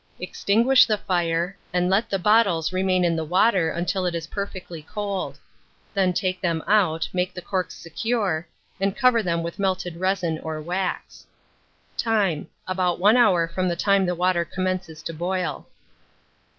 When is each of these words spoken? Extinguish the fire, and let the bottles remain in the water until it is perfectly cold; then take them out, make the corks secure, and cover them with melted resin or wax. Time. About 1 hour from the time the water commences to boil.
Extinguish 0.19 0.87
the 0.87 0.97
fire, 0.97 1.55
and 1.71 1.87
let 1.87 2.09
the 2.09 2.17
bottles 2.17 2.73
remain 2.73 3.05
in 3.05 3.15
the 3.15 3.23
water 3.23 3.69
until 3.69 4.07
it 4.07 4.15
is 4.15 4.25
perfectly 4.25 4.81
cold; 4.81 5.37
then 5.93 6.11
take 6.11 6.41
them 6.41 6.63
out, 6.65 7.07
make 7.13 7.35
the 7.35 7.39
corks 7.43 7.75
secure, 7.75 8.47
and 8.79 8.97
cover 8.97 9.21
them 9.21 9.43
with 9.43 9.59
melted 9.59 9.97
resin 9.97 10.39
or 10.39 10.59
wax. 10.59 11.27
Time. 11.97 12.49
About 12.67 12.97
1 12.97 13.15
hour 13.15 13.47
from 13.47 13.67
the 13.67 13.75
time 13.75 14.07
the 14.07 14.15
water 14.15 14.43
commences 14.43 15.03
to 15.03 15.13
boil. 15.13 15.67